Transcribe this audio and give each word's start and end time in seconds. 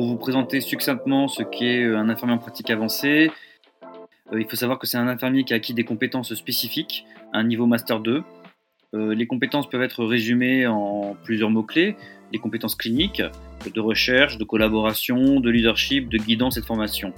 pour 0.00 0.08
vous 0.08 0.16
présenter 0.16 0.62
succinctement 0.62 1.28
ce 1.28 1.42
qu'est 1.42 1.84
un 1.84 2.08
infirmier 2.08 2.32
en 2.32 2.38
pratique 2.38 2.70
avancée, 2.70 3.30
il 4.32 4.46
faut 4.48 4.56
savoir 4.56 4.78
que 4.78 4.86
c'est 4.86 4.96
un 4.96 5.06
infirmier 5.06 5.44
qui 5.44 5.52
a 5.52 5.56
acquis 5.56 5.74
des 5.74 5.84
compétences 5.84 6.32
spécifiques, 6.32 7.04
un 7.34 7.44
niveau 7.44 7.66
Master 7.66 8.00
2. 8.00 8.22
les 8.94 9.26
compétences 9.26 9.68
peuvent 9.68 9.82
être 9.82 10.02
résumées 10.06 10.66
en 10.66 11.14
plusieurs 11.22 11.50
mots-clés. 11.50 11.96
Les 12.32 12.38
compétences 12.38 12.76
cliniques, 12.76 13.22
de 13.74 13.80
recherche, 13.80 14.38
de 14.38 14.44
collaboration, 14.44 15.38
de 15.38 15.50
leadership, 15.50 16.08
de 16.08 16.16
guidance 16.16 16.56
et 16.56 16.62
de 16.62 16.66
formation. 16.66 17.12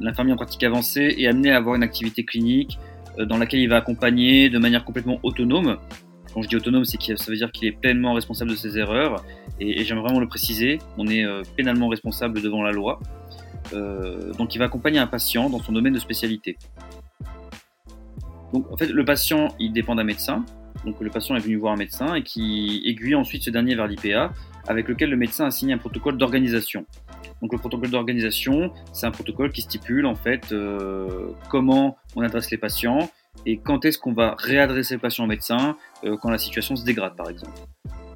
L'infirmier 0.00 0.34
en 0.34 0.36
pratique 0.36 0.62
avancée 0.62 1.16
est 1.18 1.26
amené 1.26 1.50
à 1.50 1.56
avoir 1.56 1.74
une 1.74 1.82
activité 1.82 2.24
clinique 2.24 2.78
dans 3.18 3.38
laquelle 3.38 3.58
il 3.58 3.68
va 3.68 3.78
accompagner 3.78 4.50
de 4.50 4.58
manière 4.60 4.84
complètement 4.84 5.18
autonome 5.24 5.78
quand 6.32 6.42
je 6.42 6.48
dis 6.48 6.56
autonome, 6.56 6.84
c'est 6.84 6.98
que 6.98 7.16
ça 7.16 7.30
veut 7.30 7.36
dire 7.36 7.50
qu'il 7.50 7.66
est 7.66 7.72
pleinement 7.72 8.12
responsable 8.12 8.50
de 8.50 8.56
ses 8.56 8.78
erreurs. 8.78 9.24
Et, 9.60 9.84
j'aime 9.84 9.98
vraiment 9.98 10.20
le 10.20 10.28
préciser, 10.28 10.78
on 10.96 11.06
est 11.06 11.24
euh, 11.24 11.42
pénalement 11.56 11.88
responsable 11.88 12.40
devant 12.40 12.62
la 12.62 12.72
loi. 12.72 13.00
Euh, 13.72 14.32
donc 14.34 14.54
il 14.54 14.58
va 14.58 14.66
accompagner 14.66 14.98
un 14.98 15.06
patient 15.06 15.50
dans 15.50 15.60
son 15.60 15.72
domaine 15.72 15.92
de 15.92 15.98
spécialité. 15.98 16.56
Donc 18.52 18.70
en 18.72 18.76
fait, 18.76 18.86
le 18.86 19.04
patient, 19.04 19.54
il 19.58 19.72
dépend 19.72 19.94
d'un 19.94 20.04
médecin. 20.04 20.44
Donc 20.84 21.00
le 21.00 21.10
patient 21.10 21.34
est 21.36 21.40
venu 21.40 21.56
voir 21.56 21.72
un 21.72 21.76
médecin 21.76 22.14
et 22.14 22.22
qui 22.22 22.82
aiguille 22.86 23.14
ensuite 23.14 23.42
ce 23.42 23.50
dernier 23.50 23.74
vers 23.74 23.86
l'IPA, 23.86 24.32
avec 24.68 24.88
lequel 24.88 25.10
le 25.10 25.16
médecin 25.16 25.46
a 25.46 25.50
signé 25.50 25.74
un 25.74 25.78
protocole 25.78 26.16
d'organisation. 26.16 26.86
Donc 27.42 27.52
le 27.52 27.58
protocole 27.58 27.90
d'organisation, 27.90 28.72
c'est 28.92 29.06
un 29.06 29.10
protocole 29.10 29.52
qui 29.52 29.62
stipule 29.62 30.06
en 30.06 30.14
fait 30.14 30.52
euh, 30.52 31.30
comment 31.50 31.98
on 32.16 32.22
adresse 32.22 32.50
les 32.50 32.58
patients, 32.58 33.10
et 33.44 33.58
quand 33.58 33.84
est-ce 33.84 33.98
qu'on 33.98 34.12
va 34.12 34.34
réadresser 34.38 34.94
le 34.94 35.00
patient 35.00 35.24
au 35.24 35.28
médecin 35.28 35.76
quand 36.20 36.30
la 36.30 36.38
situation 36.38 36.74
se 36.74 36.84
dégrade 36.84 37.16
par 37.16 37.28
exemple. 37.28 37.52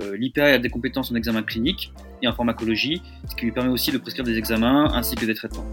Euh, 0.03 0.17
L'IPA 0.17 0.45
a 0.45 0.59
des 0.59 0.71
compétences 0.71 1.11
en 1.13 1.15
examen 1.15 1.43
clinique 1.43 1.93
et 2.23 2.29
en 2.29 2.33
pharmacologie, 2.33 3.03
ce 3.29 3.37
qui 3.37 3.45
lui 3.45 3.53
permet 3.53 3.71
aussi 3.71 3.91
de 3.91 3.99
prescrire 3.99 4.25
des 4.25 4.37
examens 4.37 4.93
ainsi 4.95 5.15
que 5.15 5.25
des 5.25 5.35
traitements. 5.35 5.67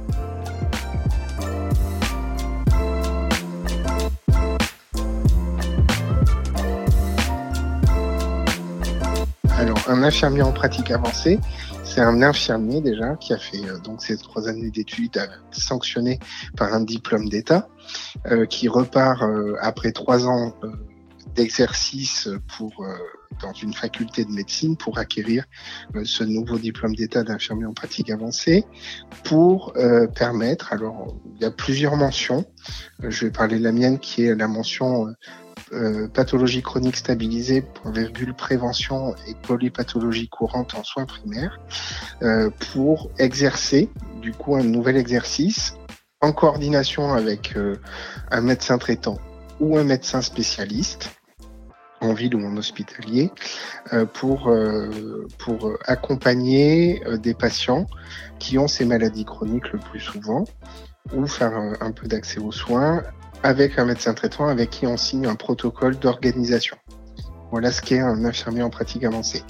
Alors, 9.58 9.89
un 9.89 10.04
infirmier 10.04 10.42
en 10.42 10.54
pratique 10.54 10.89
avancée, 10.89 11.38
c'est 11.84 12.02
un 12.02 12.22
infirmier 12.22 12.82
déjà 12.82 13.16
qui 13.16 13.34
a 13.34 13.38
fait 13.38 13.66
euh, 13.66 13.80
donc 13.80 14.02
ces 14.02 14.16
trois 14.17 14.48
années 14.48 14.70
d'études 14.70 15.17
euh, 15.17 15.26
sanctionné 15.52 16.20
par 16.56 16.73
un 16.73 16.82
diplôme 16.82 17.28
d'État, 17.28 17.67
euh, 18.28 18.45
qui 18.45 18.67
repart 18.67 19.23
après 19.59 19.92
trois 19.92 20.28
ans 20.28 20.54
d'exercice 21.36 22.30
pour 22.58 22.86
dans 23.42 23.54
une 23.54 23.74
faculté 23.74 24.26
de 24.26 24.32
médecine 24.32 24.76
pour 24.76 24.98
acquérir 24.98 25.46
ce 26.04 26.24
nouveau 26.24 26.58
diplôme 26.58 26.96
d'état 26.96 27.24
d'infirmier 27.24 27.66
en 27.66 27.74
pratique 27.74 28.10
avancée 28.10 28.66
pour 29.24 29.74
permettre 30.16 30.74
alors 30.74 31.16
il 31.36 31.42
y 31.42 31.46
a 31.46 31.52
plusieurs 31.52 31.96
mentions. 31.96 32.46
Je 33.00 33.26
vais 33.26 33.32
parler 33.32 33.60
de 33.60 33.64
la 33.64 33.72
mienne 33.72 34.00
qui 34.00 34.24
est 34.26 34.36
la 34.36 34.48
mention 34.48 35.08
euh, 35.72 36.08
pathologie 36.08 36.64
chronique 36.64 36.96
stabilisée, 36.96 37.62
point 37.62 37.92
virgule, 37.92 38.34
prévention 38.34 39.14
et 39.28 39.36
polypathologie 39.36 40.28
courante 40.28 40.74
en 40.74 40.84
soins 40.84 41.06
primaires, 41.06 41.60
euh, 42.24 42.50
pour 42.72 43.12
exercer 43.20 43.90
du 44.22 44.32
coup 44.32 44.56
un 44.56 44.64
nouvel 44.64 44.98
exercice 44.98 45.76
en 46.22 46.32
coordination 46.32 47.14
avec 47.14 47.56
euh, 47.56 47.76
un 48.32 48.42
médecin 48.42 48.80
traitant 48.80 49.20
ou 49.60 49.78
un 49.78 49.84
médecin 49.84 50.22
spécialiste 50.22 51.19
en 52.02 52.14
ville 52.14 52.36
ou 52.36 52.45
en 52.45 52.55
hospitalier 52.58 53.31
pour, 54.14 54.52
pour 55.38 55.73
accompagner 55.86 57.02
des 57.22 57.33
patients 57.33 57.86
qui 58.39 58.58
ont 58.58 58.67
ces 58.67 58.86
maladies 58.86 59.26
chroniques 59.26 59.71
le 59.71 59.80
plus 59.80 59.99
souvent 59.99 60.45
ou 61.14 61.27
faire 61.27 61.54
un 61.82 61.92
peu 61.92 62.08
d'accès 62.08 62.39
aux 62.39 62.52
soins 62.52 63.04
avec 63.43 63.80
un 63.80 63.86
médecin 63.86 64.14
traitant 64.14 64.48
avec 64.48 64.70
qui 64.70 64.88
on 64.88 64.98
signe 64.98 65.27
un 65.27 65.36
protocole 65.36 65.98
d'organisation. 65.98 66.77
Voilà 67.52 67.71
ce 67.71 67.82
qu'est 67.82 67.99
un 67.99 68.26
infirmier 68.26 68.61
en 68.61 68.70
pratique 68.70 69.04
avancée. 69.04 69.43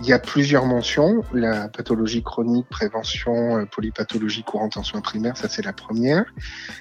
Il 0.00 0.08
y 0.08 0.12
a 0.12 0.18
plusieurs 0.18 0.66
mentions, 0.66 1.22
la 1.32 1.68
pathologie 1.68 2.22
chronique, 2.22 2.66
prévention, 2.68 3.58
euh, 3.58 3.64
polypathologie 3.66 4.42
courante 4.42 4.76
en 4.76 4.82
soins 4.82 5.00
primaires, 5.00 5.36
ça 5.36 5.48
c'est 5.48 5.64
la 5.64 5.72
première. 5.72 6.24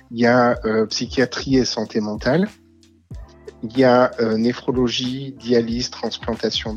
Il 0.10 0.20
y 0.20 0.26
a 0.26 0.58
euh, 0.66 0.86
psychiatrie 0.88 1.58
et 1.58 1.66
santé 1.66 2.00
mentale. 2.00 2.48
Il 3.64 3.78
y 3.78 3.84
a 3.84 4.12
euh, 4.20 4.38
néphrologie, 4.38 5.34
dialyse, 5.34 5.90
transplantation, 5.90 6.76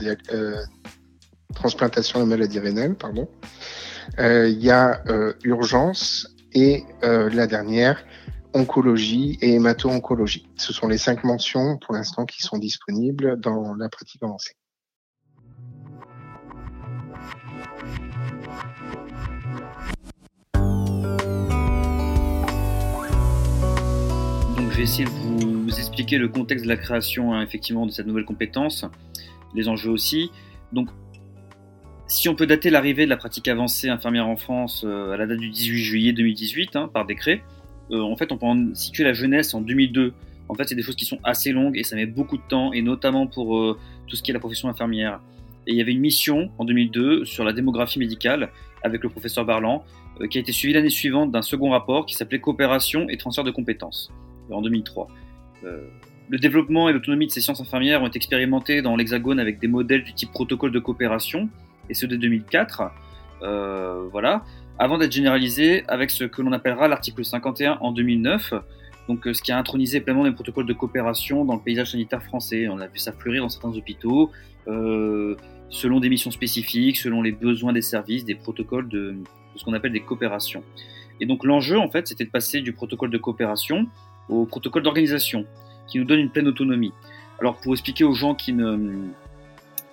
transplantation 1.55 2.23
et 2.23 2.27
maladie 2.27 2.59
rénale, 2.59 2.95
pardon. 2.95 3.29
il 4.19 4.59
y 4.61 4.71
a 4.71 5.03
urgence 5.45 6.29
et 6.53 6.85
la 7.03 7.47
dernière, 7.47 8.05
oncologie 8.55 9.37
et 9.43 9.55
hémato-oncologie. 9.55 10.49
Ce 10.57 10.73
sont 10.73 10.89
les 10.89 10.99
cinq 10.99 11.25
mentions 11.25 11.77
pour 11.79 11.95
l'instant 11.95 12.25
qui 12.25 12.41
sont 12.41 12.59
disponibles 12.59 13.39
dans 13.41 13.75
la 13.75 13.89
pratique 13.89 14.23
avancée. 14.23 14.55
Donc 24.57 24.71
je 24.71 24.77
vais 24.77 24.83
essayer 24.83 25.05
de 25.05 25.11
vous 25.11 25.54
expliquer 25.71 26.19
le 26.19 26.29
contexte 26.29 26.65
de 26.65 26.69
la 26.69 26.77
création 26.77 27.35
hein, 27.35 27.43
effectivement 27.43 27.87
de 27.87 27.91
cette 27.91 28.07
nouvelle 28.07 28.25
compétence, 28.25 28.85
les 29.55 29.69
enjeux 29.69 29.91
aussi. 29.91 30.31
Donc 30.73 30.89
si 32.07 32.29
on 32.29 32.35
peut 32.35 32.47
dater 32.47 32.71
l'arrivée 32.71 33.05
de 33.05 33.11
la 33.11 33.17
pratique 33.17 33.49
avancée 33.49 33.89
infirmière 33.89 34.29
en 34.29 34.37
France 34.37 34.85
euh, 34.87 35.13
à 35.13 35.17
la 35.17 35.27
date 35.27 35.39
du 35.39 35.51
18 35.51 35.79
juillet 35.83 36.13
2018 36.13 36.77
hein, 36.77 36.91
par 36.93 37.07
décret, 37.07 37.43
euh, 37.91 38.01
en 38.01 38.17
fait, 38.17 38.33
on 38.33 38.39
peut 38.39 38.47
en 38.47 38.75
situer 38.75 39.05
la 39.05 39.13
jeunesse 39.13 39.55
en 39.55 39.61
2002. 39.61 40.15
En 40.49 40.55
fait, 40.55 40.69
c'est 40.69 40.75
des 40.75 40.83
choses 40.83 40.97
qui 40.97 41.05
sont 41.05 41.19
assez 41.25 41.53
longues 41.53 41.77
et 41.77 41.85
ça 41.85 41.97
met 41.97 42.07
beaucoup 42.07 42.37
de 42.37 42.43
temps, 42.49 42.73
et 42.73 42.83
notamment 42.83 43.27
pour 43.27 43.59
euh, 43.59 43.79
tout 44.07 44.17
ce 44.17 44.23
qui 44.23 44.31
est 44.31 44.35
la 44.35 44.41
profession 44.41 44.69
infirmière. 44.69 45.21
Et 45.67 45.73
il 45.73 45.77
y 45.77 45.81
avait 45.81 45.93
une 45.93 46.01
mission 46.01 46.51
en 46.59 46.65
2002 46.65 47.25
sur 47.25 47.45
la 47.45 47.53
démographie 47.53 47.99
médicale 47.99 48.51
avec 48.83 49.03
le 49.03 49.09
professeur 49.09 49.45
Barlan, 49.45 49.85
euh, 50.21 50.27
qui 50.27 50.39
a 50.39 50.41
été 50.41 50.53
suivie 50.53 50.75
l'année 50.75 50.91
suivante 50.91 51.31
d'un 51.31 51.43
second 51.43 51.71
rapport 51.71 52.07
qui 52.07 52.15
s'appelait 52.15 52.41
Coopération 52.41 53.09
et 53.09 53.17
transfert 53.17 53.45
de 53.45 53.51
compétences, 53.51 54.13
en 54.51 54.61
2003. 54.61 55.09
Le 56.31 56.39
développement 56.39 56.89
et 56.89 56.93
l'autonomie 56.93 57.27
de 57.27 57.33
ces 57.33 57.41
sciences 57.41 57.61
infirmières 57.61 58.03
ont 58.03 58.07
été 58.07 58.17
expérimentés 58.17 58.83
dans 58.83 58.97
l'Hexagone 58.97 59.39
avec 59.41 59.59
des 59.59 59.69
modèles 59.69 60.05
du 60.05 60.15
type 60.15 60.31
protocole 60.31 60.73
de 60.73 60.79
coopération, 60.79 61.49
et 61.89 61.95
ceux 61.95 62.07
de 62.07 62.17
2004. 62.17 62.91
voilà 64.11 64.43
avant 64.79 64.99
d'être 64.99 65.13
généralisé 65.13 65.85
avec 65.87 66.11
ce 66.11 66.25
que 66.25 66.43
l'on 66.43 66.53
appellera 66.53 66.89
l'article 66.89 67.25
51 67.25 67.79
en 67.81 67.93
2009, 67.93 68.55
donc 69.09 69.27
euh, 69.27 69.33
ce 69.33 69.43
qui 69.43 69.53
a 69.53 69.59
intronisé 69.59 70.01
pleinement 70.01 70.25
les 70.25 70.33
protocoles 70.33 70.67
de 70.67 70.73
coopération 70.73 71.45
dans 71.45 71.55
le 71.55 71.61
paysage 71.61 71.93
sanitaire 71.93 72.23
français. 72.23 72.67
On 72.69 72.81
a 72.81 72.89
vu 72.89 72.99
ça 72.99 73.13
fleurir 73.13 73.43
dans 73.43 73.49
certains 73.49 73.77
hôpitaux, 73.77 74.33
euh, 74.67 75.37
selon 75.69 76.01
des 76.01 76.09
missions 76.09 76.33
spécifiques, 76.33 76.97
selon 76.97 77.23
les 77.23 77.33
besoins 77.33 77.73
des 77.73 77.83
services, 77.83 78.25
des 78.25 78.35
protocoles 78.35 78.89
de 78.89 79.15
ce 79.55 79.65
qu'on 79.65 79.75
appelle 79.75 79.93
des 79.93 80.01
coopérations. 80.01 80.65
Et 81.21 81.27
donc 81.27 81.45
l'enjeu, 81.45 81.79
en 81.79 81.89
fait, 81.89 82.09
c'était 82.09 82.25
de 82.25 82.31
passer 82.31 82.61
du 82.61 82.73
protocole 82.73 83.11
de 83.11 83.19
coopération 83.19 83.87
au 84.29 84.47
protocole 84.47 84.83
d'organisation, 84.83 85.47
qui 85.87 85.99
nous 85.99 86.05
donne 86.05 86.21
une 86.21 86.31
pleine 86.31 86.49
autonomie. 86.49 86.93
Alors 87.41 87.57
pour 87.57 87.73
expliquer 87.73 88.05
aux 88.05 88.15
gens 88.15 88.35
qui 88.35 88.53
ne, 88.53 89.09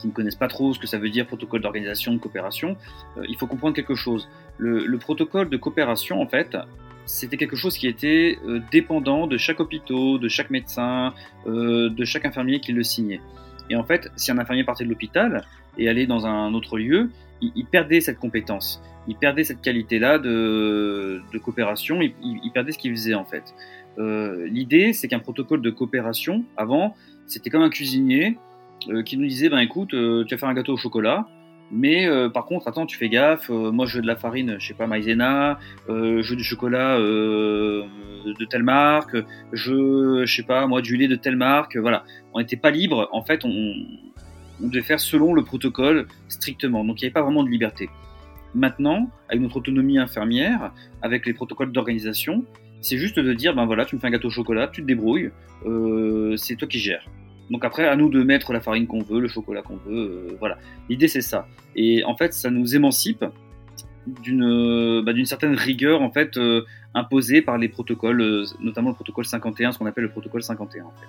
qui 0.01 0.07
ne 0.07 0.11
connaissent 0.11 0.35
pas 0.35 0.47
trop 0.47 0.73
ce 0.73 0.79
que 0.79 0.87
ça 0.87 0.97
veut 0.97 1.09
dire 1.09 1.27
protocole 1.27 1.61
d'organisation, 1.61 2.13
de 2.13 2.17
coopération, 2.17 2.75
euh, 3.17 3.23
il 3.29 3.37
faut 3.37 3.47
comprendre 3.47 3.75
quelque 3.75 3.95
chose. 3.95 4.27
Le, 4.57 4.97
protocole 4.97 5.49
de 5.49 5.57
coopération, 5.57 6.21
en 6.21 6.27
fait, 6.27 6.57
c'était 7.05 7.37
quelque 7.37 7.55
chose 7.55 7.77
qui 7.77 7.87
était 7.87 8.37
euh, 8.45 8.59
dépendant 8.71 9.27
de 9.27 9.37
chaque 9.37 9.59
hôpital, 9.59 10.19
de 10.19 10.27
chaque 10.27 10.49
médecin, 10.49 11.13
euh, 11.47 11.89
de 11.89 12.05
chaque 12.05 12.25
infirmier 12.25 12.59
qui 12.59 12.73
le 12.73 12.83
signait. 12.83 13.21
Et 13.69 13.75
en 13.75 13.83
fait, 13.83 14.11
si 14.15 14.31
un 14.31 14.37
infirmier 14.37 14.63
partait 14.63 14.83
de 14.83 14.89
l'hôpital 14.89 15.45
et 15.77 15.87
allait 15.87 16.05
dans 16.05 16.25
un 16.25 16.53
autre 16.53 16.77
lieu, 16.77 17.09
il, 17.41 17.65
perdait 17.65 18.01
cette 18.01 18.19
compétence, 18.19 18.83
il 19.07 19.15
perdait 19.15 19.43
cette 19.43 19.61
qualité-là 19.61 20.19
de, 20.19 21.21
coopération, 21.43 22.01
il, 22.01 22.13
il, 22.21 22.51
perdait 22.51 22.71
ce 22.71 22.77
qu'il 22.77 22.91
faisait 22.91 23.15
en 23.15 23.25
fait. 23.25 23.55
L'idée, 23.97 24.93
c'est 24.93 25.07
qu'un 25.07 25.19
protocole 25.19 25.61
de 25.61 25.69
coopération, 25.69 26.43
avant, 26.57 26.95
c'était 27.27 27.49
comme 27.49 27.61
un 27.61 27.69
cuisinier 27.69 28.37
euh, 28.89 29.03
qui 29.03 29.17
nous 29.17 29.27
disait 29.27 29.49
ben 29.49 29.59
écoute, 29.59 29.93
euh, 29.93 30.23
tu 30.25 30.33
vas 30.33 30.39
faire 30.39 30.49
un 30.49 30.53
gâteau 30.53 30.73
au 30.73 30.77
chocolat, 30.77 31.27
mais 31.71 32.07
euh, 32.07 32.29
par 32.29 32.45
contre, 32.45 32.67
attends, 32.67 32.85
tu 32.85 32.97
fais 32.97 33.09
gaffe. 33.09 33.49
moi, 33.49 33.85
je 33.85 33.97
veux 33.97 34.01
de 34.01 34.07
la 34.07 34.15
farine, 34.15 34.57
je 34.59 34.67
sais 34.67 34.73
pas, 34.73 34.87
maïzena. 34.87 35.59
je 35.87 36.27
veux 36.27 36.35
du 36.35 36.43
chocolat 36.43 36.97
de 36.97 38.45
telle 38.49 38.63
marque. 38.63 39.15
Je, 39.53 40.23
je 40.25 40.35
sais 40.35 40.43
pas, 40.43 40.67
moi, 40.67 40.81
du 40.81 40.97
lait 40.97 41.07
de 41.07 41.15
telle 41.15 41.35
marque. 41.35 41.77
Voilà, 41.77 42.03
on 42.33 42.39
n'était 42.39 42.57
pas 42.57 42.71
libre. 42.71 43.07
En 43.11 43.23
fait, 43.23 43.45
on, 43.45 43.73
devait 44.59 44.83
faire 44.83 44.99
selon 44.99 45.33
le 45.33 45.43
protocole 45.43 46.07
strictement. 46.27 46.83
Donc, 46.85 47.01
il 47.01 47.05
n'y 47.05 47.07
avait 47.07 47.13
pas 47.13 47.23
vraiment 47.23 47.43
de 47.43 47.49
liberté. 47.49 47.89
Maintenant, 48.53 49.09
avec 49.29 49.41
notre 49.41 49.57
autonomie 49.57 49.97
infirmière, 49.97 50.71
avec 51.01 51.25
les 51.25 51.33
protocoles 51.33 51.71
d'organisation, 51.71 52.45
c'est 52.81 52.97
juste 52.97 53.19
de 53.19 53.33
dire 53.33 53.53
ben 53.55 53.65
voilà, 53.65 53.85
tu 53.85 53.95
me 53.95 54.01
fais 54.01 54.07
un 54.07 54.11
gâteau 54.11 54.27
au 54.27 54.31
chocolat, 54.31 54.67
tu 54.67 54.81
te 54.81 54.87
débrouilles, 54.87 55.31
c'est 56.37 56.55
toi 56.55 56.67
qui 56.67 56.79
gères. 56.79 57.05
Donc 57.51 57.65
après, 57.65 57.85
à 57.85 57.95
nous 57.97 58.09
de 58.09 58.23
mettre 58.23 58.53
la 58.53 58.61
farine 58.61 58.87
qu'on 58.87 59.03
veut, 59.03 59.19
le 59.19 59.27
chocolat 59.27 59.61
qu'on 59.61 59.75
veut, 59.75 60.29
euh, 60.31 60.37
voilà. 60.39 60.57
L'idée 60.89 61.09
c'est 61.09 61.21
ça. 61.21 61.47
Et 61.75 62.03
en 62.05 62.15
fait, 62.15 62.33
ça 62.33 62.49
nous 62.49 62.75
émancipe 62.75 63.25
d'une 64.23 65.01
bah, 65.05 65.13
d'une 65.13 65.25
certaine 65.25 65.53
rigueur 65.53 66.01
en 66.01 66.09
fait 66.11 66.39
imposée 66.95 67.41
par 67.41 67.57
les 67.57 67.69
protocoles, 67.69 68.45
notamment 68.61 68.89
le 68.89 68.95
protocole 68.95 69.25
51, 69.25 69.73
ce 69.73 69.79
qu'on 69.79 69.85
appelle 69.85 70.05
le 70.05 70.09
protocole 70.09 70.41
51 70.41 70.85
en 70.85 70.91
fait. 70.91 71.07